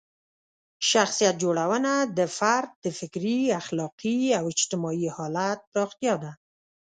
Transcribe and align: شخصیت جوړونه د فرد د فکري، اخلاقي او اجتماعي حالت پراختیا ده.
شخصیت 0.89 1.35
جوړونه 1.43 1.91
د 2.17 2.19
فرد 2.37 2.69
د 2.83 2.87
فکري، 2.99 3.39
اخلاقي 3.61 4.19
او 4.37 4.43
اجتماعي 4.53 5.07
حالت 5.17 5.59
پراختیا 5.71 6.13
ده. 6.23 6.31